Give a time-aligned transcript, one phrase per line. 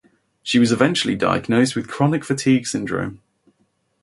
[0.41, 3.21] She was eventually diagnosed with chronic fatigue syndrome.